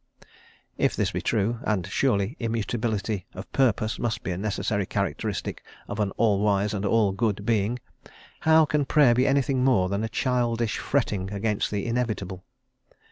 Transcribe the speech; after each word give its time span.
If 0.79 0.95
this 0.95 1.11
be 1.11 1.21
true 1.21 1.59
and 1.61 1.85
surely 1.85 2.35
immutability 2.39 3.27
of 3.35 3.51
purpose 3.51 3.99
must 3.99 4.23
be 4.23 4.31
a 4.31 4.37
necessary 4.39 4.87
characteristic 4.87 5.63
of 5.87 5.99
an 5.99 6.09
all 6.17 6.39
wise 6.39 6.73
and 6.73 6.85
all 6.87 7.11
good 7.11 7.45
Being 7.45 7.77
how 8.39 8.65
can 8.65 8.85
Prayer 8.85 9.13
be 9.13 9.27
anything 9.27 9.63
more 9.63 9.89
than 9.89 10.03
a 10.03 10.09
childish 10.09 10.79
fretting 10.79 11.29
against 11.31 11.69
the 11.69 11.85
inevitable? 11.85 12.43